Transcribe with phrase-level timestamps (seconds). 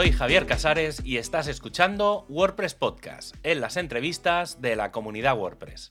[0.00, 5.90] soy Javier Casares y estás escuchando WordPress Podcast, en las entrevistas de la comunidad WordPress.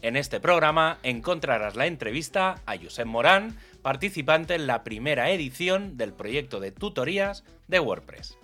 [0.00, 6.14] En este programa encontrarás la entrevista a Josep Morán, participante en la primera edición del
[6.14, 8.38] proyecto de tutorías de WordPress.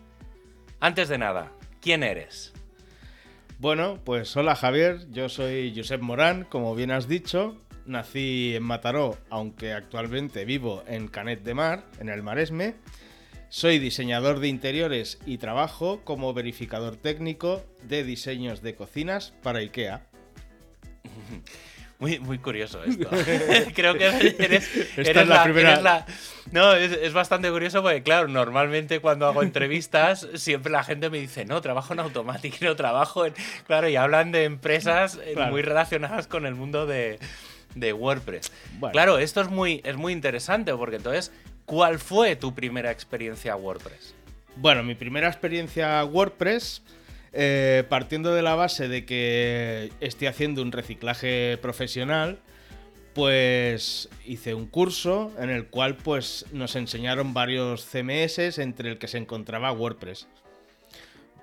[0.80, 2.52] Antes de nada, ¿quién eres?
[3.58, 7.56] Bueno, pues hola Javier, yo soy Josep Morán, como bien has dicho.
[7.86, 12.74] Nací en Mataró, aunque actualmente vivo en Canet de Mar, en el Maresme.
[13.48, 20.06] Soy diseñador de interiores y trabajo como verificador técnico de diseños de cocinas para IKEA.
[21.98, 23.08] Muy, muy curioso esto.
[23.74, 24.04] Creo que
[24.38, 26.04] eres, la, primera.
[26.52, 31.46] No, es, bastante curioso porque, claro, normalmente cuando hago entrevistas, siempre la gente me dice,
[31.46, 33.32] no, trabajo en Automatic, no trabajo en.
[33.66, 37.18] Claro, y hablan de empresas eh, muy relacionadas con el mundo de,
[37.74, 38.52] WordPress.
[38.92, 41.32] Claro, esto es muy, es muy interesante porque entonces,
[41.66, 44.14] ¿cuál fue tu primera experiencia WordPress?
[44.56, 46.82] Bueno, mi primera experiencia WordPress
[47.38, 52.38] eh, partiendo de la base de que estoy haciendo un reciclaje profesional,
[53.12, 59.08] pues hice un curso en el cual pues nos enseñaron varios CMS entre el que
[59.08, 60.28] se encontraba WordPress.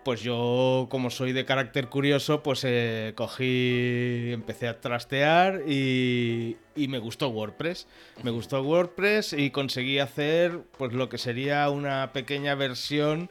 [0.04, 6.90] Pues yo, como soy de carácter curioso, pues eh, cogí, empecé a trastear y, y,
[6.90, 7.88] me gustó WordPress.
[8.22, 13.30] Me gustó WordPress y conseguí hacer pues lo que sería una pequeña versión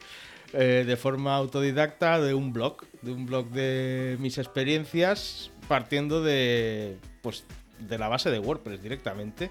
[0.55, 6.99] eh, de forma autodidacta de un blog, de un blog de mis experiencias partiendo de,
[7.23, 7.47] pues,
[7.79, 9.51] de la base de WordPress directamente.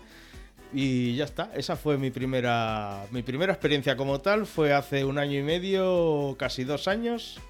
[0.73, 5.17] Y ya está, esa fue mi primera, mi primera experiencia como tal, fue hace un
[5.17, 7.41] año y medio, casi dos años,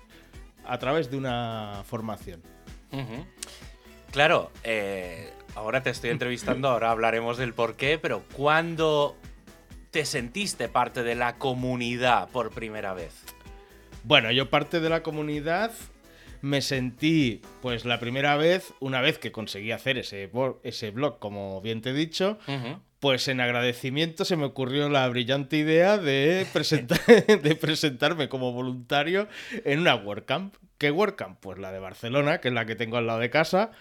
[0.65, 2.41] a través de una formación.
[4.11, 9.15] Claro, eh, ahora te estoy entrevistando, ahora hablaremos del por qué, pero ¿cuándo
[9.91, 13.13] te sentiste parte de la comunidad por primera vez?
[14.03, 15.71] Bueno, yo parte de la comunidad
[16.41, 20.31] me sentí, pues la primera vez, una vez que conseguí hacer ese,
[20.63, 22.39] ese blog, como bien te he dicho,
[23.01, 29.27] pues en agradecimiento se me ocurrió la brillante idea de, presentar, de presentarme como voluntario
[29.65, 30.55] en una WordCamp.
[30.77, 31.39] ¿Qué WordCamp?
[31.39, 33.71] Pues la de Barcelona, que es la que tengo al lado de casa.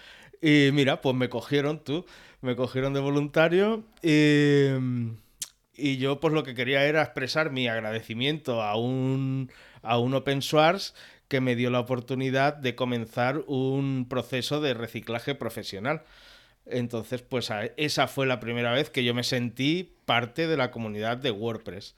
[0.41, 2.06] Y mira, pues me cogieron tú,
[2.41, 4.69] me cogieron de voluntario y,
[5.75, 9.50] y yo pues lo que quería era expresar mi agradecimiento a un
[9.82, 10.94] a un open source
[11.28, 16.02] que me dio la oportunidad de comenzar un proceso de reciclaje profesional.
[16.66, 21.16] Entonces, pues esa fue la primera vez que yo me sentí parte de la comunidad
[21.16, 21.94] de WordPress.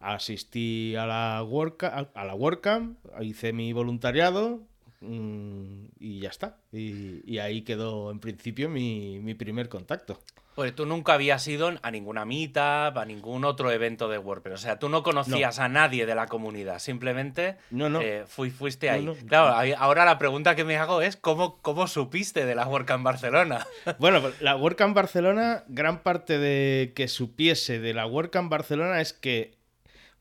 [0.00, 4.62] Asistí a la, a la WordCamp, hice mi voluntariado
[5.00, 6.58] y ya está.
[6.72, 10.20] Y, ahí quedó en principio mi, mi primer contacto.
[10.58, 14.54] Pues tú nunca habías ido a ninguna meetup, a ningún otro evento de WordPress.
[14.54, 16.80] O sea, tú no conocías a nadie de la comunidad.
[16.80, 19.06] Simplemente eh, fuiste ahí.
[19.28, 23.68] claro, ahora la pregunta que me hago es: ¿cómo, cómo supiste de la WordCamp Barcelona?
[24.00, 29.12] bueno, pues la WordCamp Barcelona, gran parte de que supiese de la WordCamp Barcelona es
[29.12, 29.58] que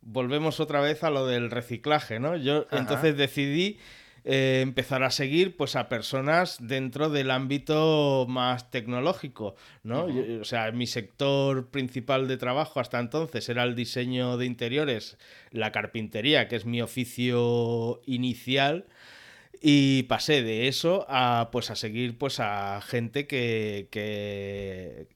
[0.01, 2.37] volvemos otra vez a lo del reciclaje, ¿no?
[2.37, 3.79] Yo entonces decidí
[4.29, 10.07] eh, empezar a seguir pues a personas dentro del ámbito más tecnológico, ¿no?
[10.41, 15.17] o sea, mi sector principal de trabajo hasta entonces era el diseño de interiores,
[15.51, 18.87] la carpintería, que es mi oficio inicial.
[19.61, 25.07] Y pasé de eso a pues a seguir pues a gente que, que,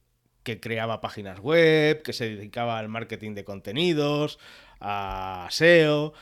[0.43, 4.39] que creaba páginas web, que se dedicaba al marketing de contenidos,
[4.79, 6.13] a SEO.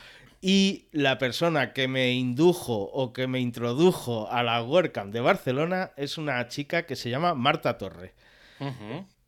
[0.42, 5.92] Y la persona que me indujo o que me introdujo a la WordCamp de Barcelona
[5.98, 8.14] es una chica que se llama Marta Torre.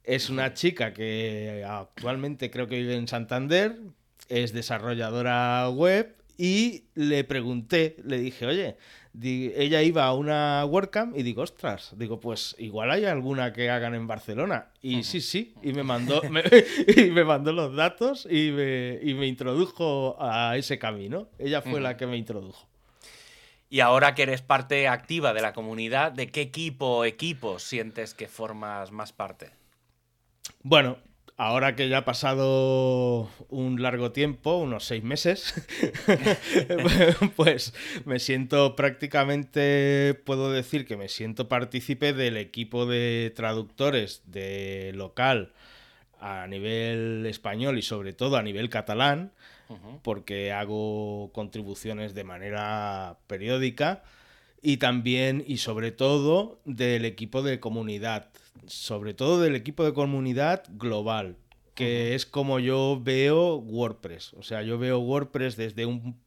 [0.03, 3.77] Es una chica que actualmente creo que vive en Santander,
[4.29, 8.77] es desarrolladora web y le pregunté, le dije, oye,
[9.13, 13.93] ella iba a una WordCamp y digo, ostras, digo, pues igual hay alguna que hagan
[13.93, 14.67] en Barcelona.
[14.81, 16.43] Y sí, sí, y me mandó, me,
[16.95, 21.27] y me mandó los datos y me, y me, introdujo a ese camino.
[21.39, 22.67] Ella fue la que me introdujo.
[23.69, 28.13] Y ahora que eres parte activa de la comunidad, ¿de qué equipo o equipos sientes
[28.13, 29.51] que formas más parte?
[30.61, 30.97] Bueno,
[31.41, 35.55] ahora que ya ha pasado un largo tiempo, unos seis meses,
[37.35, 37.73] pues
[38.05, 45.51] me siento prácticamente, puedo decir que me siento partícipe del equipo de traductores de local
[46.19, 49.31] a nivel español y sobre todo a nivel catalán,
[50.03, 54.03] porque hago contribuciones de manera periódica
[54.61, 58.29] y también y sobre todo del equipo de comunidad,
[58.67, 61.37] sobre todo del equipo de comunidad global.
[61.75, 64.33] que es como yo veo WordPress.
[64.33, 66.19] O sea, yo veo WordPress desde un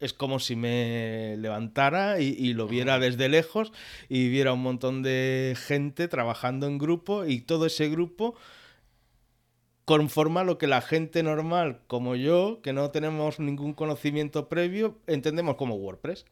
[0.00, 3.72] es como si me levantara y, lo viera desde lejos
[4.08, 8.34] y viera un montón de gente trabajando en grupo y todo ese grupo
[9.84, 15.56] conforma lo que la gente normal como yo, que no tenemos ningún conocimiento previo, entendemos
[15.56, 16.26] como WordPress.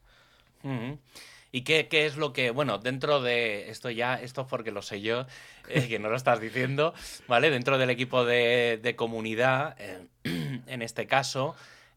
[1.55, 5.27] ¿Y qué, es lo que, bueno, dentro de esto ya, esto porque lo sé yo,
[5.69, 6.95] eh, que no lo estás diciendo,
[7.29, 7.51] ¿vale?
[7.51, 10.09] Dentro del equipo de, comunidad, eh,
[10.67, 11.55] en este caso,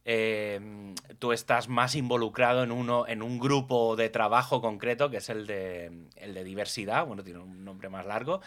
[0.10, 5.28] Em, tú estás más involucrado en, uno, en un grupo de trabajo concreto, que es
[5.28, 8.40] el de, el de diversidad, bueno, tiene un nombre más largo.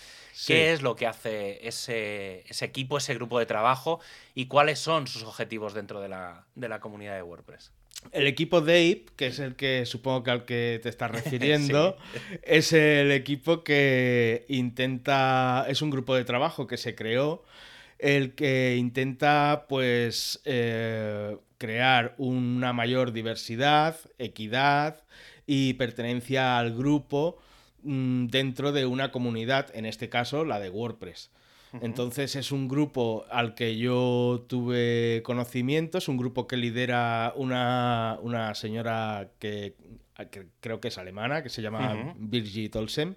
[0.47, 4.01] ¿Qué es lo que hace ese, equipo, ese grupo de trabajo
[4.35, 6.47] y cuáles son sus objetivos dentro de la,
[6.81, 7.73] comunidad de WordPress?
[8.13, 11.97] El equipo Dave, que es el que supongo que al que te estás refiriendo,
[12.43, 17.45] es el equipo que intenta, es un grupo de trabajo que se creó,
[17.99, 25.03] el que intenta pues eh, crear una mayor diversidad, equidad
[25.47, 27.39] y pertenencia al grupo
[27.83, 31.31] mm, dentro de una comunidad, en este caso la de WordPress.
[31.81, 38.19] Entonces es un grupo al que yo tuve conocimiento, es un grupo que lidera una,
[38.23, 39.75] una señora que
[40.61, 43.17] creo que es alemana, que se llama Birgit Olsen,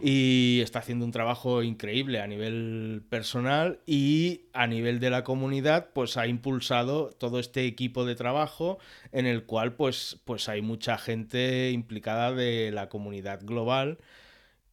[0.00, 5.90] y está haciendo un trabajo increíble a nivel personal y a nivel de la comunidad,
[5.92, 8.78] pues ha impulsado todo este equipo de trabajo
[9.12, 13.98] en el cual pues, pues hay mucha gente implicada de la comunidad global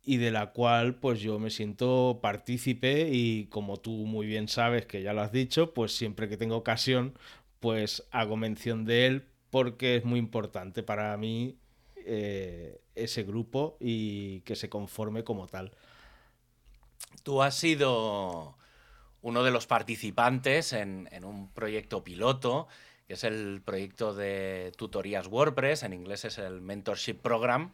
[0.08, 4.86] y de la cual pues yo me siento partícipe y como tú muy bien sabes
[4.86, 7.14] que ya lo has dicho, pues siempre que tengo ocasión
[7.60, 11.58] pues hago mención de él porque es muy importante para mí
[11.98, 15.74] eh, ese grupo y que se conforme como tal.
[17.24, 18.58] Tú has sido
[19.22, 22.70] uno de los participantes en, un proyecto piloto,
[23.08, 27.74] que es el proyecto de tutorías WordPress, en inglés es el Mentorship Program,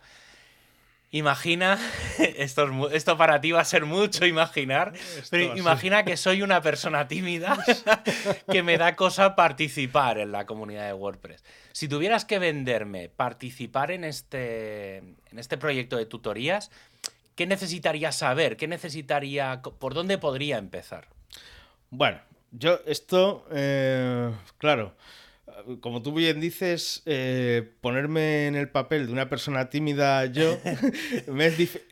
[1.13, 1.77] Imagina,
[2.17, 4.93] esto, esto para ti va a ser mucho imaginar,
[5.29, 7.63] pero imagina que soy una persona tímida
[8.51, 11.43] que me da cosa participar en la comunidad de WordPress.
[11.71, 16.71] Si tuvieras que venderme, participar en este, en este proyecto de tutorías,
[17.35, 18.57] ¿qué necesitaría saber?
[18.57, 21.09] ¿Qué necesitaría, por dónde podría empezar?
[21.91, 24.95] Bueno, yo esto, eh, claro,
[25.81, 30.57] como tú bien dices, eh, ponerme en el papel de una persona tímida yo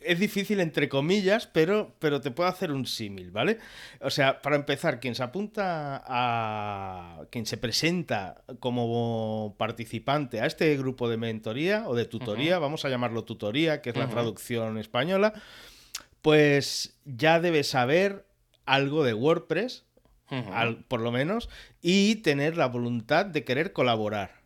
[0.01, 3.59] es, difícil entre comillas, pero, pero te puedo hacer un símil, ¿vale?
[4.01, 7.21] O sea, para empezar, quien se apunta a...
[7.29, 12.89] quien se presenta como participante a este grupo de mentoría o de tutoría, vamos a
[12.89, 15.33] llamarlo tutoría, que es la traducción española,
[16.21, 18.25] pues ya debe saber
[18.65, 19.85] algo de WordPress,
[20.87, 21.49] por lo menos,
[21.81, 24.41] y tener la voluntad de querer colaborar.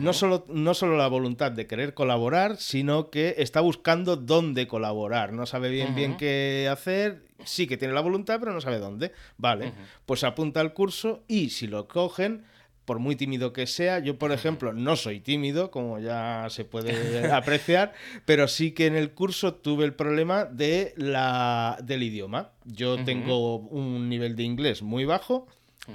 [0.00, 5.32] no, solo, no solo la voluntad de querer colaborar, sino que está buscando dónde colaborar.
[5.32, 7.24] No sabe bien bien qué hacer.
[7.44, 9.12] Sí que tiene la voluntad, pero no sabe dónde.
[9.36, 9.72] Vale,
[10.04, 12.44] pues apunta al curso y si lo cogen,
[12.86, 17.30] por muy tímido que sea, yo por ejemplo no soy tímido, como ya se puede
[17.32, 17.92] apreciar,
[18.24, 22.52] pero sí que en el curso tuve el problema de la, del idioma.
[22.64, 25.46] Yo tengo un nivel de inglés muy bajo,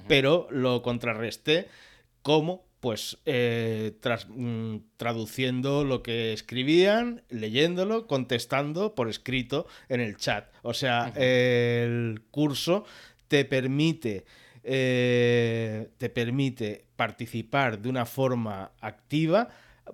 [0.07, 1.67] pero lo contrarresté
[2.21, 3.93] como pues eh,
[4.29, 10.49] mm, traduciendo lo que escribían, leyéndolo, contestando por escrito en el chat.
[10.63, 12.83] O sea, el curso
[13.27, 14.25] te permite
[14.63, 19.49] eh, te permite participar de una forma activa,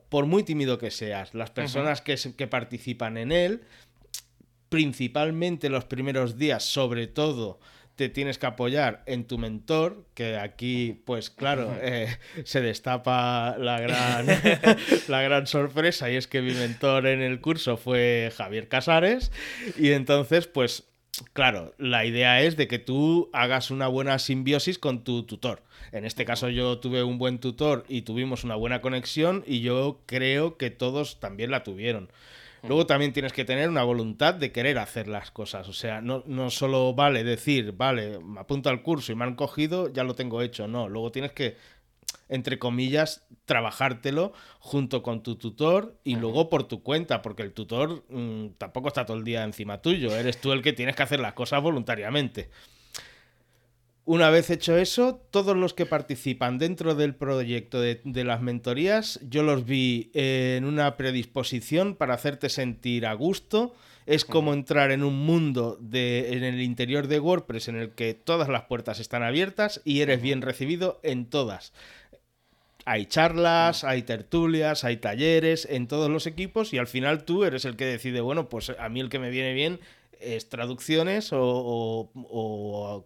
[0.10, 1.34] por muy tímido que seas.
[1.34, 3.62] Las personas que, que participan en él,
[4.70, 7.60] principalmente los primeros días, sobre todo,
[7.98, 13.80] te tienes que apoyar en tu mentor, que aquí, pues claro, eh, se destapa la
[13.80, 14.28] gran,
[15.08, 19.32] la gran sorpresa y es que mi mentor en el curso fue Javier Casares
[19.78, 20.88] y entonces, pues
[21.34, 25.64] Claro, la idea es de que tú hagas una buena simbiosis con tu tutor.
[25.92, 30.02] En este caso yo tuve un buen tutor y tuvimos una buena conexión y yo
[30.06, 32.10] creo que todos también la tuvieron.
[32.64, 35.70] Luego también tienes que tener una voluntad de querer hacer las cosas.
[35.70, 39.36] O sea, no, no solo vale decir, vale, me apunto al curso y me han
[39.36, 40.68] cogido, ya lo tengo hecho.
[40.68, 41.56] No, luego tienes que
[42.30, 48.04] entre comillas, trabajártelo junto con tu tutor y luego por tu cuenta, porque el tutor
[48.10, 51.20] mm, tampoco está todo el día encima tuyo, eres tú el que tienes que hacer
[51.20, 52.50] las cosas voluntariamente.
[54.08, 59.44] Una vez hecho eso, todos los que participan dentro del proyecto de, las mentorías, yo
[59.44, 63.76] los vi en una predisposición para hacerte sentir a gusto.
[64.06, 68.14] Es como entrar en un mundo de, en el interior de WordPress en el que
[68.14, 71.74] todas las puertas están abiertas y eres bien recibido en todas.
[72.86, 77.66] Hay charlas, hay tertulias, hay talleres en todos los equipos y al final tú eres
[77.66, 79.82] el que decide, bueno, pues a mí el que me viene bien
[80.22, 82.12] es traducciones o,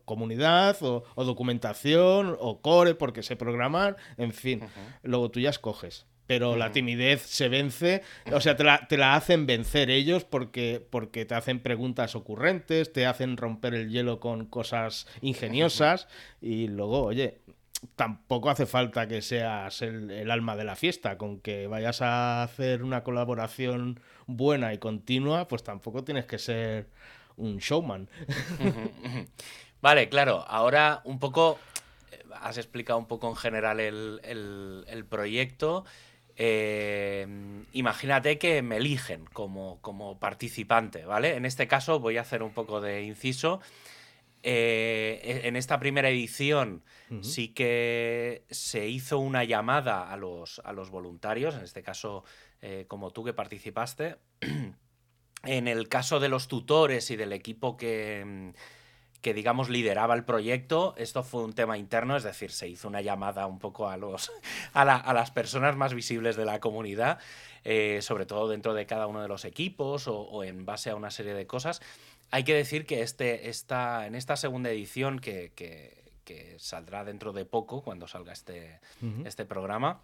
[0.06, 4.62] comunidad o, documentación o core porque sé programar, en fin,
[5.04, 6.06] luego tú ya escoges.
[6.28, 10.86] Pero la timidez se vence, o sea, te la, te la, hacen vencer ellos porque,
[10.90, 16.08] porque te hacen preguntas ocurrentes, te hacen romper el hielo con cosas ingeniosas
[16.40, 17.42] y luego, oye,
[17.96, 22.84] tampoco hace falta que seas el, alma de la fiesta, con que vayas a hacer
[22.84, 26.88] una colaboración buena y continua, pues tampoco tienes que ser
[27.38, 28.10] un showman.
[29.82, 31.60] Vale, claro, ahora un poco,
[32.12, 35.86] eh, has explicado un poco en general el, proyecto.
[36.38, 37.28] Eh,
[37.74, 41.36] imagínate que me eligen como, como participante, ¿vale?
[41.36, 43.60] En este caso voy a hacer un poco de inciso.
[44.44, 46.84] Eh, e, en esta primera edición
[47.22, 52.24] sí que se hizo una llamada a los, a los voluntarios, en este caso
[52.62, 54.18] eh, como tú que participaste.
[55.44, 58.54] en el caso de los tutores y del equipo que,
[59.22, 63.02] que, digamos, lideraba el proyecto, esto fue un tema interno, es decir, se hizo una
[63.02, 64.32] llamada un poco a, los,
[64.74, 67.20] a, las personas más visibles de la comunidad,
[67.64, 71.12] eh, sobre todo dentro de cada uno de los equipos o en base a una
[71.12, 71.82] serie de cosas.
[72.32, 75.52] Hay que decir que este, esta, en esta segunda edición, que,
[76.58, 78.80] saldrá dentro de poco, cuando salga este,
[79.26, 80.02] este programa,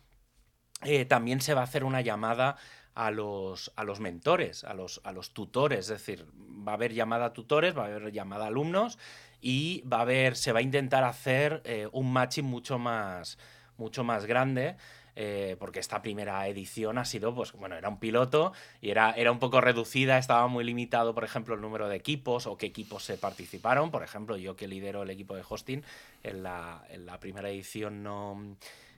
[0.84, 2.57] eh, también se va a hacer una llamada
[2.93, 6.25] a los, a los mentores, a los, a los tutores, es decir,
[6.67, 8.98] va a haber llamada a tutores, va a haber llamada a alumnos
[9.41, 13.38] y va a haber, se va a intentar hacer eh, un matching mucho más,
[13.77, 14.77] mucho más grande
[15.19, 19.31] eh, porque esta primera edición ha sido, pues bueno, era un piloto y era, era
[19.31, 23.03] un poco reducida, estaba muy limitado, por ejemplo, el número de equipos o qué equipos
[23.03, 23.89] se participaron.
[23.89, 25.84] Por ejemplo, yo que lidero el equipo de hosting,
[26.22, 28.57] en la, en la primera edición no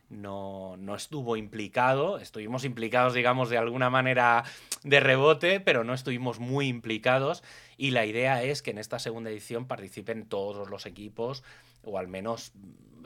[0.09, 2.19] no, no estuvo implicado.
[2.19, 4.43] Estuvimos implicados, digamos, de alguna manera
[4.83, 7.43] de rebote, pero no estuvimos muy implicados.
[7.77, 11.43] Y la idea es que en esta segunda edición participen todos los equipos,
[11.83, 12.53] o al menos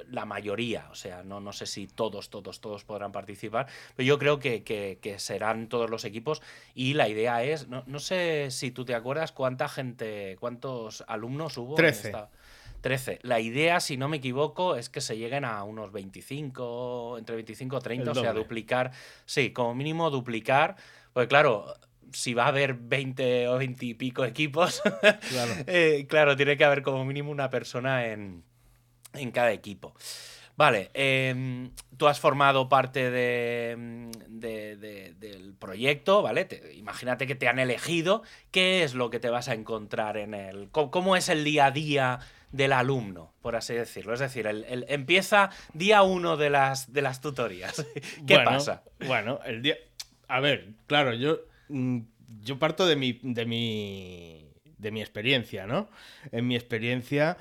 [0.09, 0.87] la mayoría.
[0.91, 4.63] O sea, no, no sé si todos, todos, todos podrán participar, pero yo creo que,
[4.63, 6.41] que, que serán todos los equipos.
[6.73, 11.57] Y la idea es, no, no, sé si tú te acuerdas cuánta gente, cuántos alumnos
[11.57, 11.75] hubo.
[11.75, 11.99] 13.
[11.99, 12.29] En esta...
[12.83, 13.19] 13.
[13.23, 17.77] La idea, si no me equivoco, es que se lleguen a unos 25, entre 25
[17.77, 18.91] y 30, o sea, duplicar,
[19.25, 20.75] sí, como mínimo duplicar,
[21.13, 21.73] pues claro,
[22.11, 24.81] si va a haber 20 o 20 y pico equipos,
[25.29, 28.43] claro, eh, claro tiene que haber como mínimo una persona en,
[29.13, 29.95] en cada equipo.
[30.55, 36.47] Vale, em, tú has formado parte de, del proyecto, ¿vale?
[36.75, 38.21] Imagínate que te han elegido.
[38.51, 40.69] ¿Qué es lo que te vas a encontrar en el.
[40.69, 42.19] ¿Cómo, cómo es el día a día
[42.53, 44.13] del alumno, por así decirlo?
[44.13, 47.85] Es decir, el, empieza día uno de las, de las tutorías.
[48.27, 48.83] ¿Qué pasa?
[49.05, 49.75] Bueno, el día...
[50.29, 51.99] A ver, claro, yo, mm,
[52.41, 55.89] yo parto de mi, de, mi, de mi experiencia, ¿no?
[56.31, 57.37] En mi experiencia,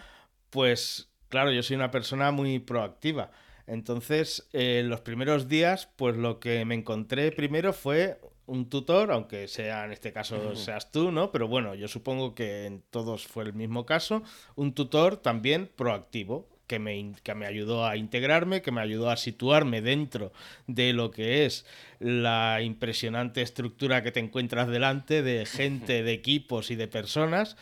[0.50, 3.30] pues claro, yo soy una persona muy proactiva.
[3.66, 9.48] Entonces, en los primeros días, pues lo que me encontré primero fue un tutor, aunque
[9.48, 11.30] sea en este caso seas tú, ¿no?
[11.30, 14.22] Pero bueno, yo supongo que en todos fue el mismo caso,
[14.56, 19.16] un tutor también proactivo, que me, que me, ayudó a integrarme, que me ayudó a
[19.16, 20.32] situarme dentro
[20.66, 21.66] de lo que es
[21.98, 27.56] la impresionante estructura que te encuentras delante de gente, de equipos y de personas.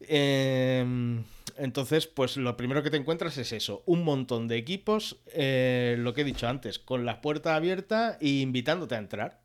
[0.00, 1.22] Eh,
[1.58, 6.14] entonces, pues lo primero que te encuentras es eso, un montón de equipos, eh, lo
[6.14, 9.40] que he dicho antes, con la puerta abierta e invitándote a entrar.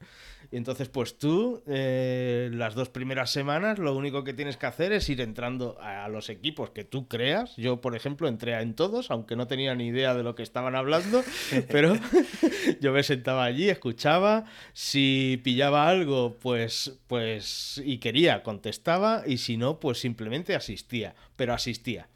[0.53, 4.93] Y entonces, pues tú, eh, las dos primeras semanas, lo único que tienes que hacer
[4.93, 7.55] es ir entrando a, los equipos que tú creas.
[7.57, 10.75] Yo, por ejemplo, entré en todos, aunque no tenía ni idea de lo que estaban
[10.75, 11.23] hablando,
[11.71, 11.95] pero
[12.81, 14.45] yo me sentaba allí, escuchaba.
[14.73, 21.55] Si pillaba algo, pues, pues, y quería, contestaba, y si no, pues simplemente asistía, pero
[21.55, 22.09] asistía.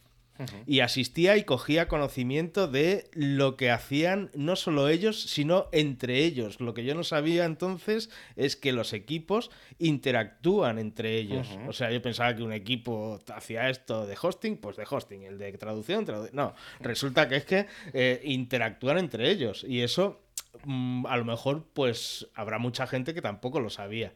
[0.66, 6.60] Y asistía y cogía conocimiento de lo que hacían no solo ellos, sino entre ellos.
[6.60, 11.48] Lo que yo no sabía entonces es que los equipos interactúan entre ellos.
[11.68, 15.38] O sea, yo pensaba que un equipo hacía esto de hosting, pues de hosting, el
[15.38, 16.54] de traducción, no.
[16.80, 19.66] Resulta que es que eh, interactúan entre ellos.
[19.68, 20.22] Y eso,
[20.64, 24.14] mm, a lo mejor, pues habrá mucha gente que tampoco lo sabía.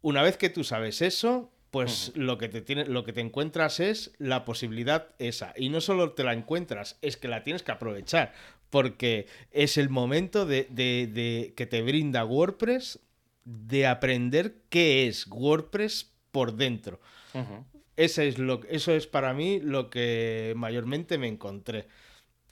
[0.00, 3.80] Una vez que tú sabes eso, pues lo, que te tiene, lo que te encuentras
[3.80, 5.54] es la posibilidad esa.
[5.56, 8.34] Y no solo te la encuentras, es que la tienes que aprovechar,
[8.68, 10.66] porque es el momento de,
[11.56, 13.00] que te brinda WordPress
[13.46, 17.00] de aprender qué es WordPress por dentro.
[17.96, 21.88] es lo, eso es para mí lo que mayormente me encontré.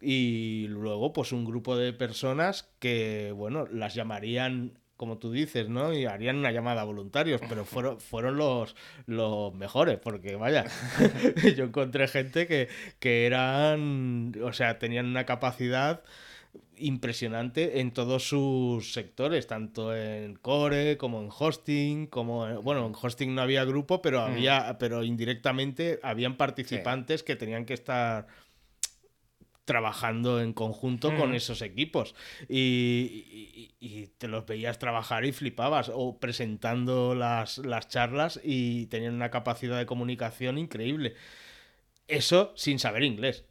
[0.01, 5.95] Y luego, pues un grupo de personas que, bueno, las llamarían como tú dices, ¿no?
[5.95, 8.77] Y harían una llamada a voluntarios, pero fueron, fueron los,
[9.07, 10.67] los mejores, porque vaya,
[11.57, 16.03] yo encontré gente que, que eran, o sea, tenían una capacidad
[16.77, 23.35] impresionante en todos sus sectores, tanto en core como en hosting, como bueno, en hosting
[23.35, 28.27] no había grupo, pero había, pero indirectamente habían participantes que tenían que estar
[29.65, 32.15] trabajando en conjunto con esos equipos
[32.49, 39.31] y, te los veías trabajar y flipabas o presentando las, las charlas y tenían una
[39.31, 41.15] capacidad de comunicación increíble.
[42.09, 43.45] Eso sin saber inglés.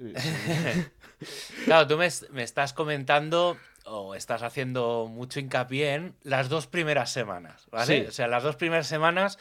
[1.64, 7.10] claro, tú me, me, estás comentando o estás haciendo mucho hincapié en las dos primeras
[7.10, 8.08] semanas, ¿vale?
[8.08, 9.38] O sea, las dos primeras semanas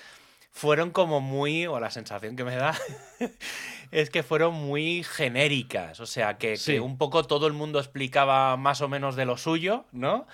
[0.57, 2.75] fueron como muy, o la sensación que me da,
[3.91, 8.81] es que fueron muy genéricas, o sea, que, un poco todo el mundo explicaba más
[8.81, 10.25] o menos de lo suyo, ¿no?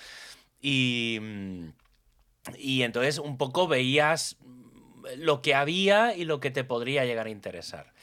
[0.62, 1.20] Y,
[2.58, 4.38] y entonces un poco veías
[5.18, 7.94] lo que había y lo que te podría llegar a interesar.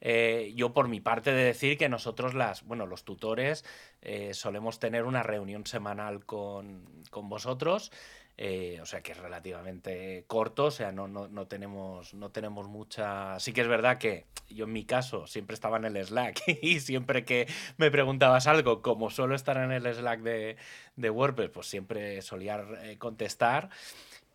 [0.00, 3.64] Eh, yo por mi parte de decir que nosotros las, bueno, los tutores
[4.02, 7.92] eh, solemos tener una reunión semanal con, con vosotros
[8.40, 13.40] eh, o sea que es relativamente corto, o sea, no, no, tenemos, no tenemos mucha...
[13.40, 16.78] Sí que es verdad que yo en mi caso siempre estaba en el Slack y
[16.78, 20.56] siempre que me preguntabas algo, como suelo estar en el Slack de,
[20.94, 23.70] de WordPress, pues siempre solía eh, contestar.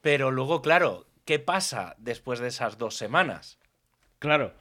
[0.02, 3.58] Pero luego, claro, ¿qué pasa después de esas dos semanas?
[4.20, 4.54] Claro,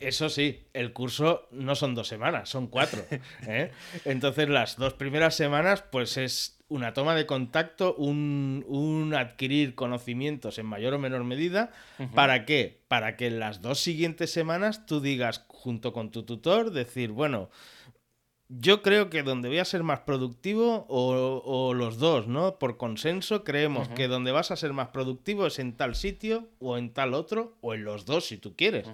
[0.00, 3.04] eso sí, el curso no son dos semanas, son cuatro.
[3.46, 3.70] ¿eh?
[4.04, 10.66] Entonces las dos primeras semanas pues es una toma de contacto, un, adquirir conocimientos en
[10.66, 11.70] mayor o menor medida.
[12.14, 12.82] ¿Para qué?
[12.88, 17.50] Para que en las dos siguientes semanas tú digas junto con tu tutor, decir, bueno,
[18.48, 22.58] yo creo que donde voy a ser más productivo, o, los dos, ¿no?
[22.58, 26.76] Por consenso, creemos que donde vas a ser más productivo es en tal sitio, o
[26.76, 28.86] en tal otro, o en los dos, si tú quieres.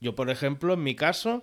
[0.00, 1.42] Yo, por ejemplo, en mi caso,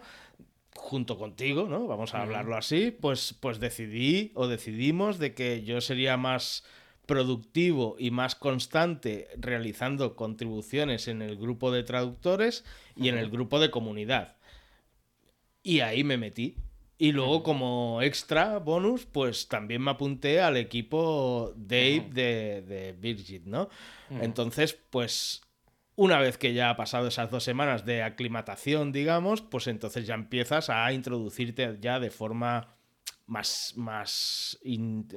[0.76, 1.88] junto contigo, ¿no?
[1.88, 6.63] Vamos a hablarlo así, pues, pues decidí o decidimos de que yo sería más
[7.06, 12.65] productivo y más constante realizando contribuciones en el grupo de traductores
[12.96, 14.38] y en el grupo de comunidad.
[15.63, 16.56] Y ahí me metí.
[16.98, 23.44] Y luego como extra bonus, pues también me apunté al equipo Dave de, de Virgin,
[23.46, 23.70] ¿no?
[24.10, 25.41] Entonces, pues
[25.95, 30.15] una vez que ya ha pasado esas dos semanas de aclimatación, digamos, pues entonces ya
[30.15, 32.75] empiezas a introducirte ya de forma
[33.27, 34.60] más, más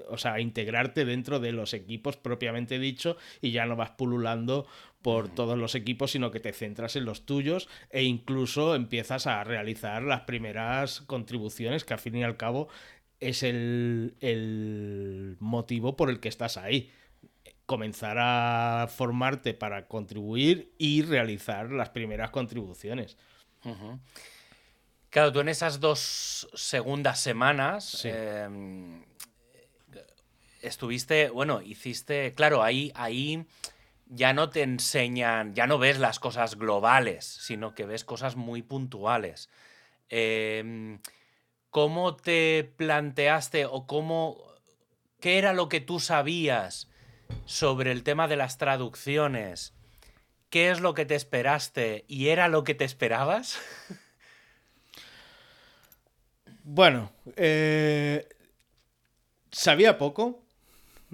[0.08, 4.66] o sea, integrarte dentro de los equipos propiamente dicho y ya no vas pululando
[5.02, 9.42] por todos los equipos, sino que te centras en los tuyos e incluso empiezas a
[9.44, 12.68] realizar las primeras contribuciones, que al fin y al cabo
[13.20, 16.90] es el, el motivo por el que estás ahí
[17.68, 23.18] comenzar a formarte para contribuir y realizar las primeras contribuciones.
[25.10, 29.04] Claro, tú en esas dos segundas semanas em,
[30.62, 33.44] estuviste, bueno, hiciste, claro, ahí, ahí
[34.06, 38.62] ya no te enseñan, ya no ves las cosas globales, sino que ves cosas muy
[38.62, 39.50] puntuales.
[40.08, 41.00] Em,
[41.68, 44.42] ¿Cómo te planteaste o cómo,
[45.20, 46.88] qué era lo que tú sabías
[47.44, 49.74] sobre el tema de las traducciones,
[50.50, 53.58] ¿qué es lo que te esperaste y era lo que te esperabas?
[56.70, 58.28] Bueno, eh,
[59.50, 60.44] sabía poco.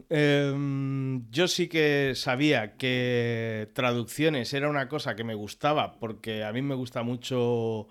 [0.09, 6.53] Em, yo sí que sabía que traducciones era una cosa que me gustaba porque a
[6.53, 7.87] mí me gusta mucho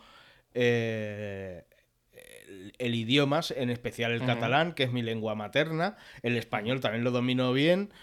[0.54, 1.64] eh,
[2.78, 5.96] el, idioma, en especial el catalán, que es mi lengua materna.
[6.22, 7.94] El español también lo domino bien,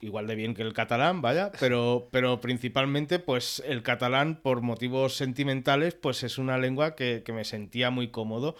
[0.00, 5.16] igual de bien que el catalán, vaya, pero, pero principalmente pues el catalán por motivos
[5.16, 8.56] sentimentales pues es una lengua que, me sentía muy cómodo.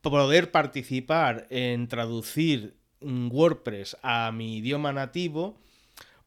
[0.00, 5.56] Poder participar en traducir WordPress a mi idioma nativo,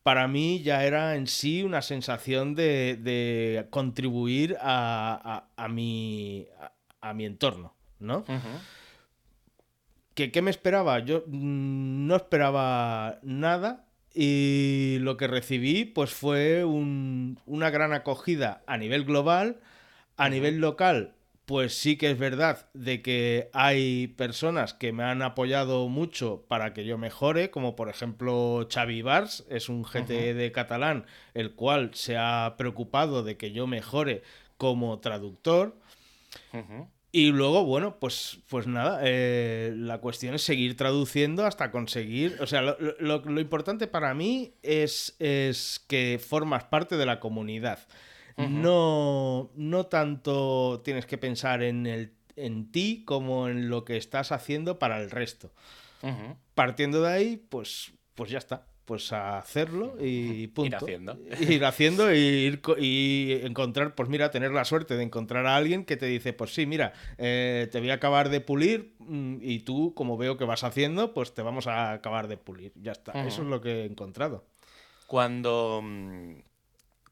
[0.04, 6.48] para mí ya era en sí una sensación de, contribuir a, a, mi,
[7.02, 8.24] a, mi entorno, ¿no?
[10.13, 11.00] ¿Qué, ¿Qué me esperaba?
[11.00, 13.85] Yo mm, no esperaba nada
[14.15, 19.60] y lo que recibí pues fue una gran acogida a nivel global,
[20.17, 25.21] a nivel local pues sí que es verdad de que hay personas que me han
[25.21, 30.51] apoyado mucho para que yo mejore, como por ejemplo Xavi Bars, es un GTE de
[30.51, 34.23] catalán, el cual se ha preocupado de que yo mejore
[34.58, 35.75] como traductor.
[37.15, 42.45] Y luego, bueno, pues, pues nada, eh, la cuestión es seguir traduciendo hasta conseguir, o
[42.45, 47.80] sea, lo, importante para mí es, es que formas parte de la comunidad
[48.36, 54.34] no, no tanto tienes que pensar en, el, en ti como en lo que estás
[54.34, 55.54] haciendo para el resto.
[56.54, 58.67] Partiendo de ahí, pues, pues ya está.
[58.86, 60.67] Pues a hacerlo y punto.
[60.67, 61.19] Ir haciendo.
[61.39, 65.86] Ir haciendo y, ir, y encontrar, pues mira, tener la suerte de encontrar a alguien
[65.86, 69.60] que te dice, pues sí, mira, eh, te voy a acabar de pulir mm, y
[69.60, 72.74] tú, como veo que vas haciendo, pues te vamos a acabar de pulir.
[72.76, 73.12] Ya está.
[73.26, 74.45] Eso es lo que he encontrado.
[75.08, 76.36] Cuando mm,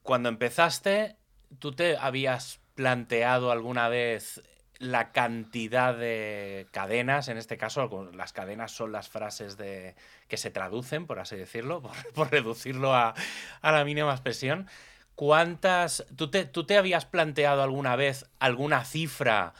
[0.04, 1.16] cuando empezaste,
[1.58, 4.42] ¿tú te habías planteado alguna vez
[4.78, 9.94] la cantidad de cadenas, en este caso las cadenas son las frases de,
[10.28, 11.82] que se traducen, por así decirlo,
[12.14, 13.14] por, reducirlo a,
[13.62, 14.68] a, la mínima expresión.
[15.14, 19.54] ¿Cuántas, tú te, tú te habías planteado alguna vez alguna cifra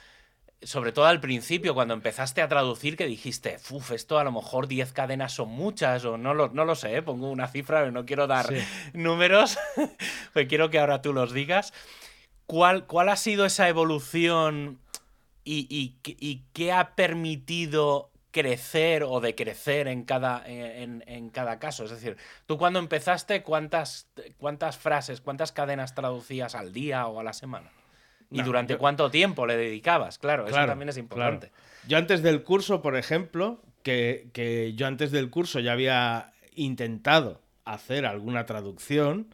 [0.64, 4.66] sobre todo al principio, cuando empezaste a traducir, que dijiste, uff, esto a lo mejor
[4.66, 7.02] 10 cadenas son muchas, o no lo, no lo sé, ¿eh?
[7.02, 8.46] pongo una cifra, no quiero dar
[8.92, 9.58] números,
[10.32, 11.72] pues quiero que ahora tú los digas.
[12.46, 14.78] ¿Cuál, cuál ha sido esa evolución
[15.44, 15.96] y,
[16.52, 21.84] qué ha permitido crecer o decrecer en cada, en, en, cada caso?
[21.84, 27.24] Es decir, tú cuando empezaste, ¿cuántas, ¿cuántas frases, cuántas cadenas traducías al día o a
[27.24, 27.70] la semana?
[28.30, 30.18] ¿Y durante cuánto tiempo le dedicabas?
[30.18, 31.52] Claro, eso también es importante.
[31.86, 38.06] Yo antes del curso, por ejemplo, que, yo antes del curso ya había intentado hacer
[38.06, 39.28] alguna traducción,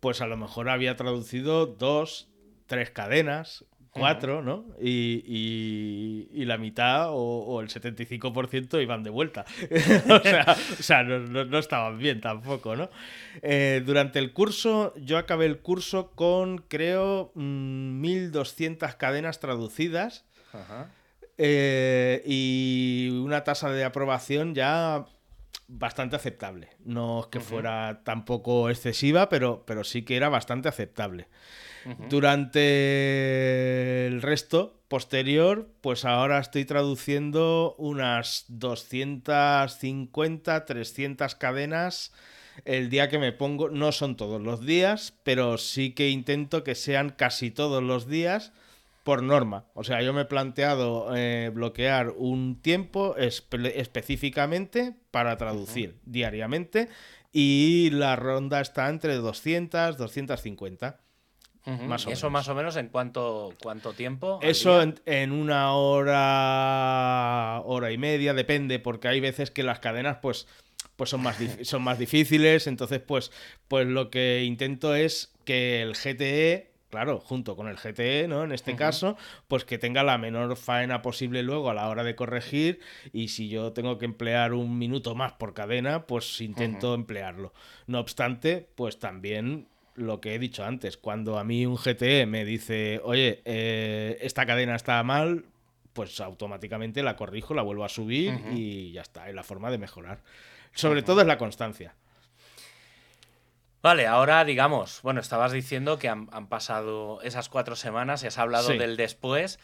[0.00, 2.28] pues a lo mejor había traducido dos,
[2.66, 3.64] tres cadenas,
[3.98, 4.64] cuatro, ¿no?
[4.80, 9.44] Y, la mitad o, el 75% iban de vuelta.
[10.78, 12.88] o sea, no, estaban bien tampoco, ¿no?
[13.42, 20.24] Eh, durante el curso, yo acabé el curso con, creo, 1.200 mm, cadenas traducidas.
[21.38, 25.04] Eh, y una tasa de aprobación ya
[25.68, 26.70] bastante aceptable.
[26.84, 31.28] No es que fuera tampoco excesiva, pero, pero sí que era bastante aceptable.
[32.08, 42.12] Durante el resto posterior, pues ahora estoy traduciendo unas 250, 300 cadenas
[42.64, 43.68] el día que me pongo.
[43.68, 48.52] No son todos los días, pero sí que intento que sean casi todos los días
[49.04, 49.66] por norma.
[49.74, 56.88] O sea, yo me he planteado eh, bloquear un tiempo específicamente para traducir diariamente
[57.32, 61.05] y la ronda está entre 200, 250
[62.08, 64.38] eso más o menos en cuánto, cuánto tiempo?
[64.42, 70.46] Eso en, una hora, hora y media, depende, porque hay veces que las cadenas pues,
[70.94, 73.32] pues son, más son más difíciles, entonces pues,
[73.66, 78.44] pues lo que intento es que el GTE, claro, junto con el GTE, ¿no?
[78.44, 79.16] En este caso,
[79.48, 82.78] pues que tenga la menor faena posible luego a la hora de corregir
[83.12, 87.52] y si yo tengo que emplear un minuto más por cadena, pues intento emplearlo.
[87.88, 92.44] No obstante, pues también lo que he dicho antes, cuando a mí un GTE me
[92.44, 95.46] dice, oye, eh, esta cadena está mal,
[95.92, 99.78] pues automáticamente la corrijo, la vuelvo a subir y ya está, es la forma de
[99.78, 100.20] mejorar.
[100.74, 101.94] Sobre todo es la constancia.
[103.82, 108.68] Vale, ahora digamos, bueno, estabas diciendo que han, pasado esas cuatro semanas y has hablado
[108.68, 109.58] del después.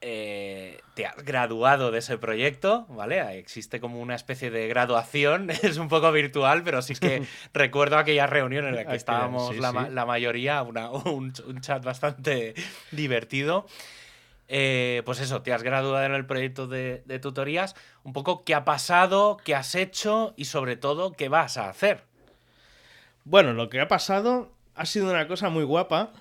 [0.00, 3.36] Eh, te has graduado de ese proyecto, ¿vale?
[3.36, 7.98] Existe como una especie de graduación, es un poco virtual, pero sí es que recuerdo
[7.98, 9.72] aquella reunión en la que estábamos la,
[10.06, 10.62] mayoría,
[11.04, 12.54] un, chat bastante
[12.92, 13.66] divertido.
[14.46, 17.74] Eh, pues eso, te has graduado en el proyecto de, de tutorías.
[18.04, 22.04] Un poco qué ha pasado, qué has hecho y sobre todo qué vas a hacer.
[23.24, 26.12] Bueno, lo que ha pasado ha sido una cosa muy guapa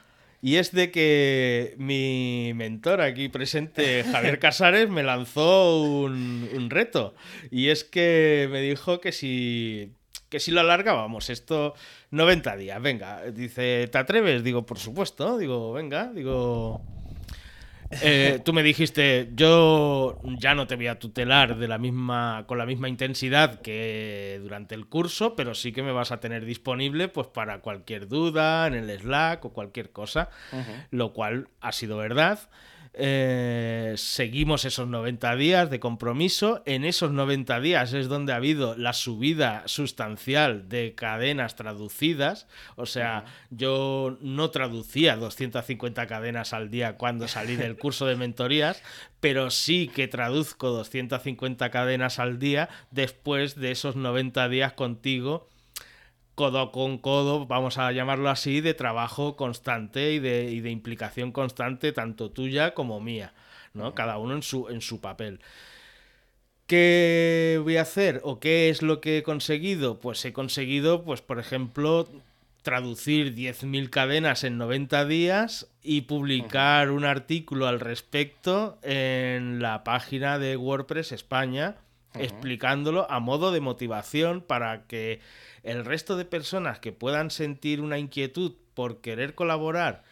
[0.41, 7.15] y es de que mi mentor aquí presente, Javier Casares, me lanzó un, reto.
[7.50, 9.93] Y es que me dijo que si,
[10.30, 11.73] que si lo alargábamos, esto
[12.12, 13.23] 90 días, venga.
[13.32, 14.43] Dice, ¿te atreves?
[14.43, 15.38] Digo, por supuesto.
[15.38, 16.12] Digo, venga.
[16.13, 16.82] Digo,
[17.89, 22.58] eh, tú me dijiste, yo ya no te voy a tutelar de la misma, con
[22.58, 27.08] la misma intensidad que durante el curso, pero sí que me vas a tener disponible
[27.08, 30.30] pues, para cualquier duda en el Slack o cualquier cosa,
[30.91, 32.39] lo cual ha sido verdad.
[32.99, 36.63] Eh, seguimos esos 90 días de compromiso.
[36.65, 42.47] En esos 90 días es donde ha habido la subida sustancial de cadenas traducidas.
[42.75, 48.81] O sea, yo no traducía 250 cadenas al día cuando salí del curso de mentorías,
[49.19, 55.49] pero sí que traduzco 250 cadenas al día después de esos 90 días contigo
[56.38, 61.32] codo con codo, vamos a llamarlo así, de trabajo constante y de, y de implicación
[61.32, 63.34] constante, tanto tuya como mía,
[63.73, 63.95] ¿no?
[63.95, 65.39] Cada uno en su, en su papel.
[66.67, 70.00] ¿Qué voy a hacer o qué es lo que he conseguido?
[70.00, 72.08] Pues he conseguido, pues por ejemplo,
[72.62, 80.38] traducir 10.000 cadenas en 90 días y publicar un artículo al respecto en la página
[80.38, 81.78] de WordPress España,
[82.13, 85.20] explicándolo a modo de motivación para que
[85.63, 90.04] el resto de personas que puedan sentir una inquietud por querer colaborar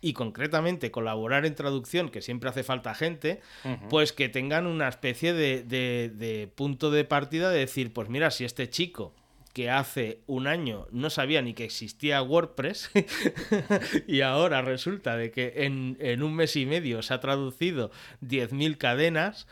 [0.00, 3.40] y concretamente colaborar en traducción, que siempre hace falta gente,
[3.88, 8.68] pues que tengan una especie de, punto de partida de decir, pues mira, si este
[8.68, 9.14] chico
[9.52, 12.90] que hace un año no sabía ni que existía WordPress
[14.08, 17.90] y ahora resulta de que en, en un mes y medio se ha traducido
[18.22, 19.46] 10.000 cadenas,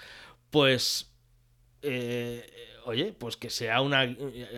[0.51, 1.10] pues
[1.83, 2.47] eh,
[2.85, 4.09] oye, pues que sea una,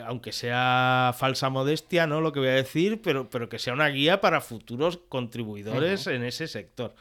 [0.06, 2.20] aunque sea falsa modestia, ¿no?
[2.20, 6.24] Lo que voy a decir, pero, pero que sea una guía para futuros contribuidores en
[6.24, 6.94] ese sector.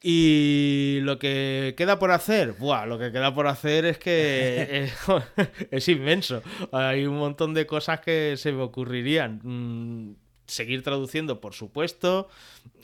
[0.00, 4.88] Y lo que queda por hacer, Buah, lo que queda por hacer es que
[5.70, 6.42] es, inmenso.
[6.72, 10.16] Hay un montón de cosas que se me ocurrirían.
[10.48, 12.28] Seguir traduciendo, por supuesto,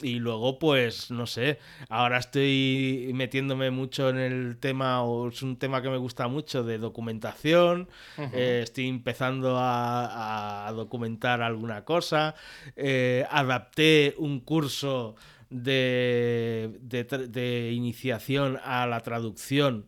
[0.03, 5.57] y luego, pues, no sé, ahora estoy metiéndome mucho en el tema, o es un
[5.57, 12.35] tema que me gusta mucho, de documentación, eh, estoy empezando a, documentar alguna cosa,
[12.77, 15.15] eh, adapté un curso
[15.49, 19.87] de, de, iniciación a la traducción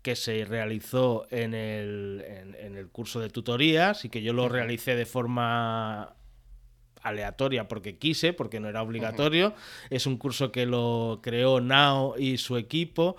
[0.00, 2.24] que se realizó en el,
[2.58, 6.14] en el curso de tutorías y que yo lo realicé de forma
[7.02, 9.54] aleatoria porque quise, porque no era obligatorio.
[9.90, 13.16] Es un curso que lo creó Nao y su equipo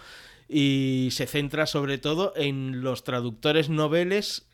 [0.48, 4.48] y se centra sobre todo en los traductores noveles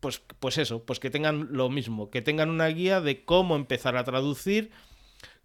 [0.00, 3.96] pues, pues eso, pues que tengan lo mismo, que tengan una guía de cómo empezar
[3.96, 4.70] a traducir,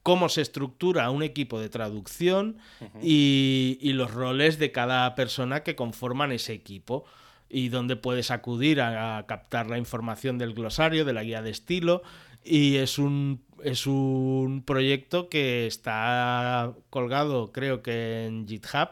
[0.04, 2.58] cómo se estructura un equipo de traducción
[3.02, 7.06] y, y, los roles de cada persona que conforman ese equipo
[7.50, 12.04] y dónde puedes acudir a captar la información del glosario, de la guía de estilo
[12.44, 18.90] y es un, es un proyecto que está colgado, creo que en GitHub,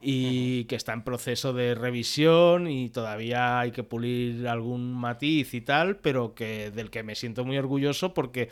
[0.00, 5.60] y que está en proceso de revisión y todavía hay que pulir algún matiz y
[5.60, 8.50] tal, pero que del que me siento muy orgulloso porque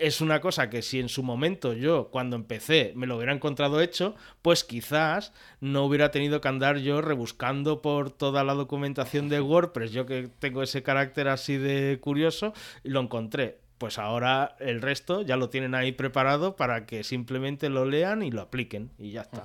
[0.00, 3.80] es una cosa que si en su momento yo, cuando empecé, me lo hubiera encontrado
[3.80, 9.40] hecho, pues quizás no hubiera tenido que andar yo rebuscando por toda la documentación de
[9.40, 13.58] WordPress, yo que tengo ese carácter así de curioso, lo encontré.
[13.78, 18.30] Pues ahora el resto ya lo tienen ahí preparado para que simplemente lo lean y
[18.30, 19.44] lo apliquen y ya está.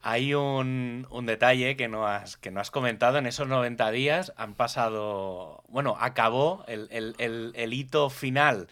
[0.00, 3.18] Hay un, detalle que no, has, que no has comentado.
[3.18, 5.64] En esos 90 días han pasado.
[5.68, 8.68] Bueno, acabó el hito final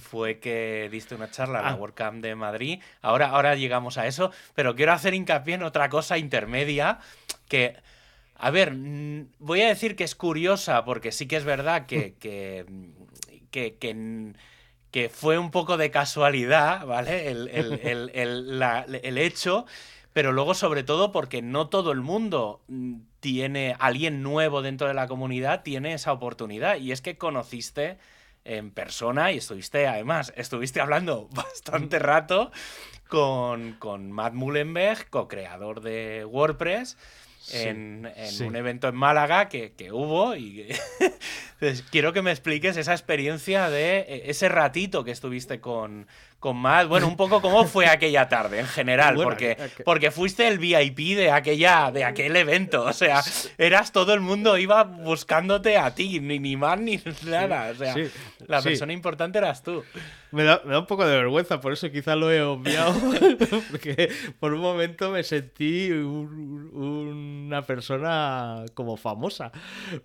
[0.00, 1.74] fue que diste una charla en la ah.
[1.76, 2.80] WordCamp de Madrid.
[3.02, 6.98] Ahora, ahora llegamos a eso, pero quiero hacer hincapié en otra cosa intermedia
[7.48, 7.76] que,
[8.36, 8.74] a ver,
[9.38, 12.14] voy a decir que es curiosa porque sí que es verdad que,
[13.50, 14.34] que,
[14.90, 17.28] que, fue un poco de casualidad, ¿vale?
[17.28, 17.48] El,
[19.02, 19.66] el hecho
[20.18, 22.60] pero luego sobre todo porque no todo el mundo
[23.20, 27.98] tiene, alguien nuevo dentro de la comunidad tiene esa oportunidad y es que conociste
[28.44, 32.50] en persona y estuviste, además, estuviste hablando bastante rato
[33.08, 36.96] con, con Matt Mullenberg, co-creador de WordPress.
[37.52, 38.10] en,
[38.44, 40.68] un evento en Málaga que, que hubo y
[41.60, 46.06] pues, quiero que me expliques esa experiencia de e, ese ratito que estuviste con,
[46.38, 50.58] con más, bueno, un poco cómo fue aquella tarde en general, porque, porque fuiste el
[50.58, 53.22] VIP de aquella, de aquel evento, o sea,
[53.58, 57.94] eras todo el mundo iba buscándote a ti, ni, ni más ni nada, o sea,
[58.46, 59.82] la persona importante eras tú.
[60.30, 62.94] Me da, un poco de vergüenza, por eso quizá lo he obviado,
[63.70, 69.50] porque por un momento me sentí una persona como famosa,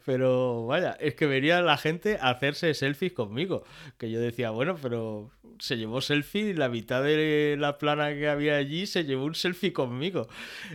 [0.04, 3.64] pero vaya, es que venía la gente a hacerse selfies conmigo,
[4.00, 8.28] que yo decía, bueno, pero se llevó selfie y la mitad de la plana que
[8.28, 10.28] había allí se llevó un selfie conmigo.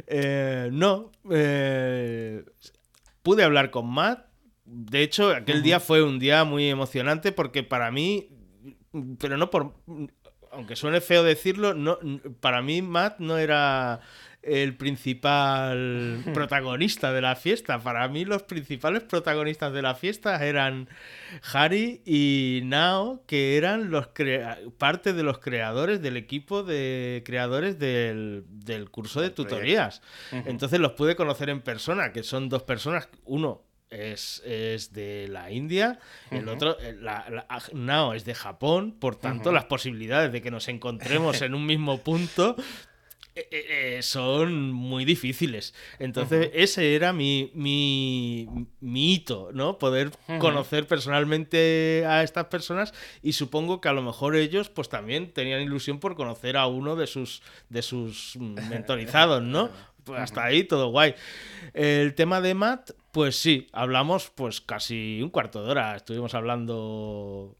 [0.06, 2.44] Eh, no, eh,
[3.22, 4.26] pude hablar con Matt.
[4.64, 8.28] De hecho, aquel día fue un día muy emocionante porque para mí,
[9.18, 9.74] pero no por...
[10.52, 11.98] aunque suene feo decirlo, no,
[12.40, 14.00] para mí Matt no era
[14.42, 17.80] el principal protagonista de la fiesta.
[17.80, 20.88] Para mí los principales protagonistas de la fiesta eran
[21.52, 24.08] Harry y Nao, que eran los
[24.78, 28.44] parte de los creadores del equipo de creadores del,
[28.90, 30.02] curso de tutorías.
[30.30, 34.42] Entonces los pude conocer en persona, que son dos personas, uno es,
[34.92, 35.98] de la India,
[36.30, 36.96] el otro, eh,
[37.72, 41.98] Nao es de Japón, por tanto las posibilidades de que nos encontremos en un mismo
[41.98, 42.56] punto
[43.38, 45.72] eh, eh, eh, son muy difíciles.
[46.00, 49.78] Entonces, ese era mi, mi, hito, ¿no?
[49.78, 55.32] Poder conocer personalmente a estas personas y supongo que a lo mejor ellos pues también
[55.32, 59.70] tenían ilusión por conocer a uno de sus, de sus mentorizados, ¿no?
[60.08, 61.14] Pues hasta ahí todo guay.
[61.74, 65.96] El tema de Matt, pues sí, hablamos pues casi un cuarto de hora.
[65.96, 67.57] Estuvimos hablando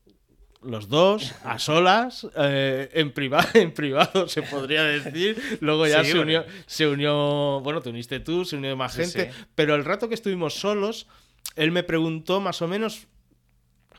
[0.63, 5.59] los dos, a solas, eh, en, privado, en privado se podría decir.
[5.61, 9.75] Luego ya se, unió, se unió, bueno, te uniste tú, se unió más gente, pero
[9.75, 11.07] el rato que estuvimos solos,
[11.57, 13.07] él me preguntó más o menos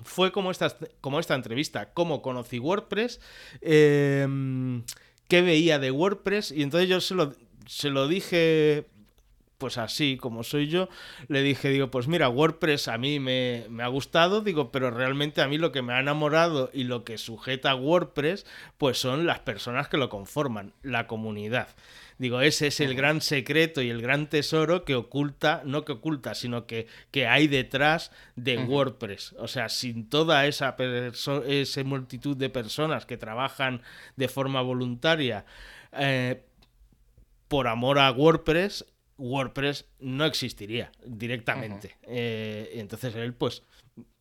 [0.03, 3.19] fue como esta, como esta entrevista, cómo conocí WordPress,
[3.61, 4.83] em,
[5.27, 7.33] qué veía de WordPress, y entonces yo se lo,
[7.65, 8.87] se lo dije
[9.59, 10.89] pues así como soy yo,
[11.27, 15.47] le dije, digo, pues mira, WordPress a mí me, ha gustado, digo, pero realmente a
[15.47, 18.45] mí lo que me ha enamorado y lo que sujeta a WordPress,
[18.77, 21.67] pues son las personas que lo conforman, la comunidad.
[22.17, 26.35] Digo, ese es el gran secreto y el gran tesoro que oculta, no que oculta,
[26.35, 29.35] sino que, que hay detrás de WordPress.
[29.39, 30.75] O sea, sin toda esa,
[31.47, 33.81] esa multitud de personas que trabajan
[34.15, 35.45] de forma voluntaria
[35.93, 36.43] eh,
[37.49, 38.85] por amor a WordPress,
[39.19, 41.97] WordPress no existiría directamente.
[42.07, 43.63] Eh, entonces él, pues,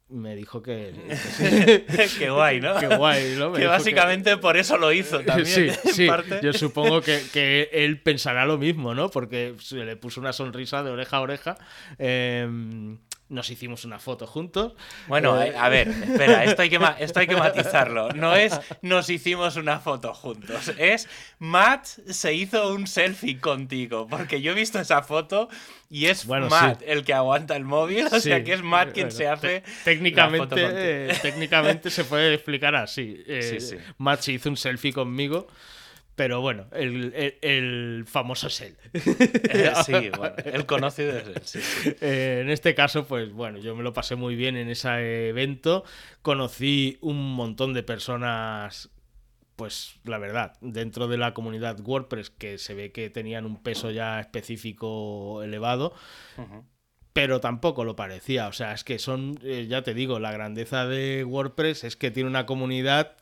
[0.08, 0.92] me dijo que.
[2.18, 2.78] Qué guay, ¿no?
[2.78, 3.52] Qué guay, ¿no?
[3.52, 5.46] que básicamente por eso lo hizo también.
[5.46, 6.08] Sí, sí.
[6.42, 9.10] Yo supongo que, que, él pensará lo mismo, ¿no?
[9.10, 11.56] Porque se le puso una sonrisa de oreja a oreja.
[11.98, 12.48] Eh,
[13.28, 14.72] nos hicimos una foto juntos.
[15.06, 18.10] Bueno, eh, a ver, espera, esto hay, que esto hay que matizarlo.
[18.12, 24.40] No es nos hicimos una foto juntos, es Matt se hizo un selfie contigo, porque
[24.40, 25.48] yo he visto esa foto
[25.90, 29.28] y es Matt el que aguanta el móvil, o sea que es Matt quien se
[29.28, 29.62] hace.
[29.84, 33.22] Técnicamente, técnicamente se puede explicar así.
[33.26, 33.58] Eh,
[33.98, 35.48] Matt se hizo un selfie conmigo.
[36.18, 38.76] Pero bueno, el, famoso es él.
[38.92, 41.96] Eh, sí, bueno, el conocido es él.
[42.00, 45.84] Eh, en este caso, pues bueno, yo me lo pasé muy bien en ese evento.
[46.22, 48.90] Conocí un montón de personas,
[49.54, 53.92] pues la verdad, dentro de la comunidad WordPress, que se ve que tenían un peso
[53.92, 55.94] ya específico elevado.
[57.12, 58.48] pero tampoco lo parecía.
[58.48, 62.10] O sea, es que son, eh, ya te digo, la grandeza de WordPress es que
[62.10, 63.14] tiene una comunidad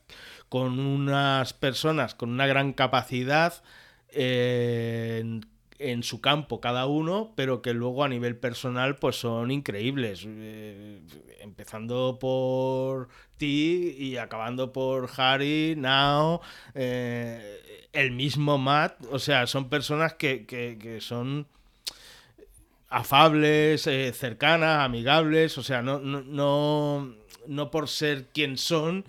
[0.49, 3.63] con unas personas con una gran capacidad
[4.11, 5.41] eh,
[5.79, 10.25] en, su campo cada uno, pero que luego a nivel personal pues son increíbles.
[10.27, 11.01] Eh,
[11.41, 16.41] empezando por ti y acabando por Harry, Nao,
[16.75, 19.05] eh, el mismo Matt.
[19.11, 21.47] O sea, son personas que, son
[22.89, 27.13] afables, cercanas, amigables, o sea, no, no,
[27.47, 29.05] no, por ser quien son,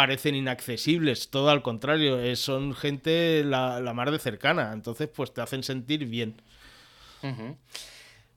[0.00, 5.34] parecen inaccesibles, todo al contrario, eh, son gente la, la mar de cercana, entonces pues
[5.34, 6.40] te hacen sentir bien.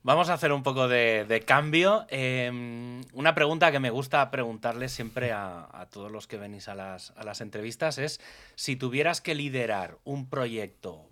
[0.02, 2.06] Vamos a hacer un poco de, cambio.
[2.10, 7.12] Em, una pregunta que me gusta preguntarle siempre a, todos los que venís a las,
[7.16, 8.20] a las, entrevistas es
[8.56, 11.08] si tuvieras que liderar un proyecto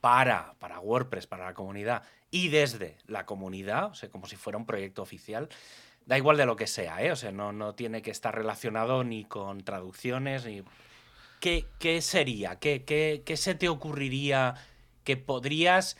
[0.00, 4.58] para, para WordPress, para la comunidad y desde la comunidad, o sea, como si fuera
[4.58, 5.48] un proyecto oficial,
[6.06, 7.12] Da igual de lo que sea, ¿eh?
[7.12, 10.62] O sea, no, no tiene que estar relacionado ni con traducciones, ni...
[11.40, 12.56] ¿Qué, qué sería?
[12.56, 14.54] ¿Qué, ¿Qué, qué, se te ocurriría
[15.04, 15.96] que podrías...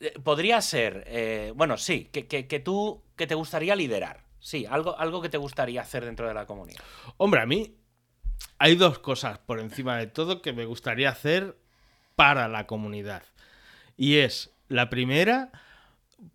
[0.00, 4.24] Eh, podría ser, eh, bueno, sí, que, que, tú, que te gustaría liderar.
[4.40, 6.82] Sí, algo, algo que te gustaría hacer dentro de la comunidad.
[7.18, 7.76] Hombre, a mí
[8.58, 11.58] hay dos cosas por encima de todo que me gustaría hacer
[12.16, 13.22] para la comunidad.
[13.96, 15.50] Y es, la primera,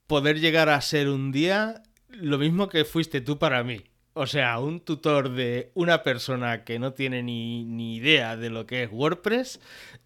[0.07, 1.83] poder llegar a ser un día
[2.19, 3.83] lo mismo que fuiste tú para mí.
[4.13, 8.83] O sea, un tutor de una persona que no tiene ni, idea de lo que
[8.83, 9.59] es WordPress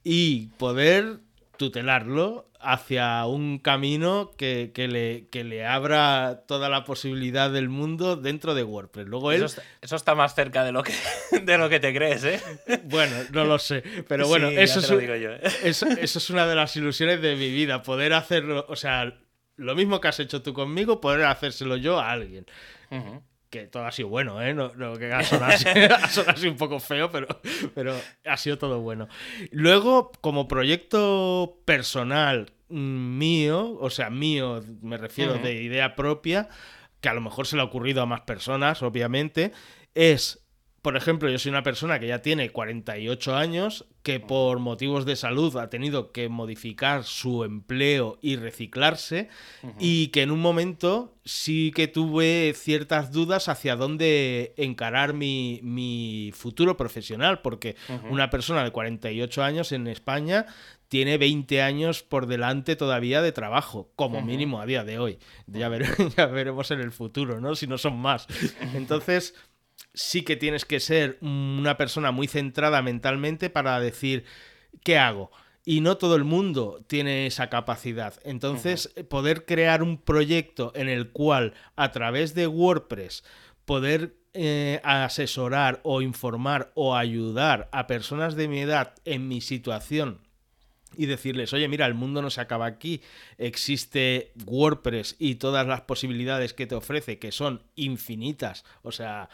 [0.04, 1.19] y poder
[1.58, 8.64] tutelarlo hacia un camino que, le, le, abra toda la posibilidad del mundo dentro de
[8.64, 9.07] WordPress.
[9.07, 9.43] Luego él...
[9.43, 10.93] eso, está, más cerca de lo, que,
[11.43, 12.41] de lo que te crees, ¿eh?
[12.86, 13.84] Bueno, no lo sé.
[14.07, 15.41] Pero bueno, eso, es, ¿eh?
[15.64, 19.14] eso, eso, es una de las ilusiones de mi vida, poder hacerlo, o sea,
[19.60, 22.45] lo mismo que has hecho tú conmigo, poder hacérselo yo a alguien.
[23.49, 24.53] que todo ha sido bueno, ¿eh?
[24.53, 25.53] No, que ha sonado,
[26.28, 27.28] así, un poco feo, pero,
[27.76, 27.95] pero
[28.26, 29.07] ha sido todo bueno.
[29.51, 36.47] Luego, como proyecto personal mío, o sea, mío, me refiero de idea propia,
[37.01, 39.51] que a lo mejor se le ha ocurrido a más personas, obviamente,
[39.95, 40.45] es
[40.82, 45.15] por ejemplo, yo soy una persona que ya tiene 48 años, que por motivos de
[45.15, 49.30] salud ha tenido que modificar su empleo y reciclarse,
[49.77, 56.77] y que en un momento sí que tuve ciertas dudas hacia dónde encarar mi, futuro
[56.77, 57.75] profesional, porque
[58.09, 60.45] una persona de 48 años en España
[60.89, 65.19] tiene 20 años por delante todavía de trabajo, como mínimo a día de hoy.
[65.45, 65.69] Ya,
[66.17, 67.55] ya veremos en el futuro, ¿no?
[67.55, 68.27] Si no son más.
[68.73, 69.36] Entonces
[69.94, 74.26] sí que tienes que ser una persona muy centrada mentalmente para decir,
[74.84, 75.32] ¿qué hago?
[75.66, 78.14] Y no todo el mundo tiene esa capacidad.
[78.24, 83.24] Entonces, poder crear un proyecto en el cual a través de WordPress
[83.66, 90.22] poder eh, asesorar o informar o ayudar a personas de mi edad en mi situación
[90.96, 93.02] y decirles, oye, mira, el mundo no se acaba aquí,
[93.38, 99.30] existe WordPress y todas las posibilidades que te ofrece, que son infinitas, o sea,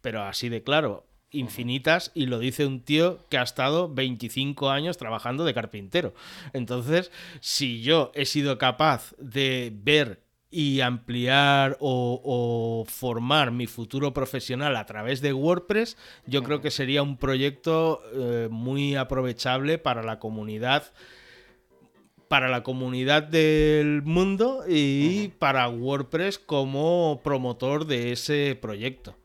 [0.00, 4.96] pero así de claro, infinitas y lo dice un tío que ha estado 25 años
[4.96, 6.14] trabajando de carpintero.
[6.52, 14.76] Entonces, si yo he sido capaz de ver y ampliar o, formar mi futuro profesional
[14.76, 20.18] a través de WordPress, yo creo que sería un proyecto eh, muy aprovechable para la
[20.18, 20.92] comunidad
[22.28, 29.16] para la comunidad del mundo y para WordPress como promotor de ese proyecto.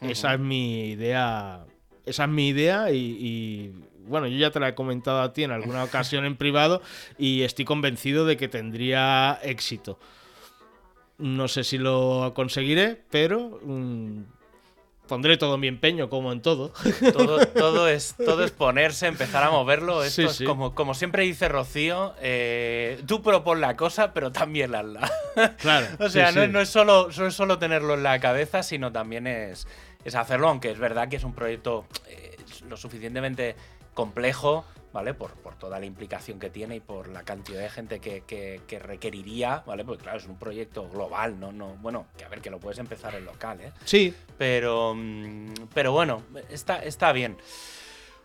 [0.00, 1.64] Esa es mi idea.
[2.04, 3.72] Esa es mi idea y,
[4.06, 6.80] bueno, yo ya te la he comentado a ti en alguna ocasión en privado
[7.18, 9.98] y estoy convencido de que tendría éxito.
[11.18, 14.22] No sé si lo conseguiré, pero mm,
[15.08, 16.72] pondré todo mi empeño, como en todo.
[17.12, 17.40] Todo,
[17.88, 20.04] es, todo es ponerse, empezar a moverlo.
[20.04, 25.10] Esto es Como, como siempre dice Rocío, eh, tú propon la cosa, pero también hazla.
[25.58, 25.86] Claro.
[25.98, 29.66] o sea, no, es solo, no es solo tenerlo en la cabeza, sino también es
[30.04, 32.36] es hacerlo, aunque es verdad que es un proyecto eh,
[32.68, 33.56] lo suficientemente
[33.94, 35.14] complejo, ¿vale?
[35.14, 39.84] Por, toda la implicación que tiene y por la cantidad de gente que, requeriría, ¿vale?
[39.84, 41.50] Porque claro, es un proyecto global, ¿no?
[41.50, 43.72] no bueno, que a ver, que lo puedes empezar en local, ¿eh?
[43.84, 44.14] Sí.
[44.36, 47.36] Pero, mm, pero bueno, está, está bien.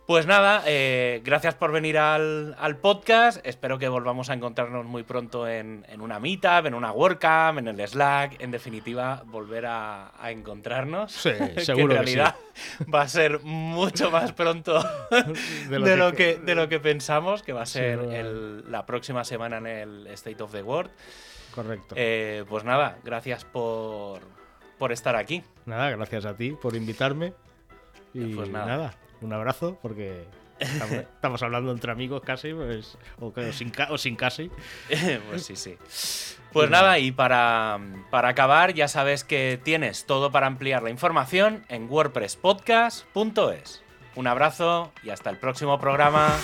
[0.06, 3.40] Pues nada, eh, gracias por venir al, podcast.
[3.48, 7.88] Espero que volvamos a encontrarnos muy pronto en, una meetup, en una WordCamp, en el
[7.88, 8.42] Slack.
[8.42, 11.14] En definitiva, volver a, encontrarnos.
[11.14, 11.30] Sí,
[11.60, 11.76] seguro.
[11.76, 12.36] que en realidad
[12.94, 14.84] va a ser mucho más pronto
[15.70, 18.00] de, lo, que, de lo que pensamos, que va a ser
[18.68, 20.92] la próxima semana en el State of the World.
[21.56, 21.96] Correcto.
[21.98, 24.20] Eh, pues nada, gracias por,
[24.78, 25.44] por estar aquí.
[25.66, 27.34] Nada, gracias a ti por invitarme.
[28.14, 28.94] Y pues nada
[29.24, 30.26] un abrazo, porque
[30.60, 34.52] estamos, hablando entre amigos casi, pues, o, sin, o sin casi.
[35.30, 35.78] pues sí, sí.
[36.52, 37.80] Pues nada, y para,
[38.12, 43.82] para acabar, ya sabes que tienes todo para ampliar la información en wordpresspodcast.es.
[44.16, 46.38] Un abrazo y hasta el próximo programa.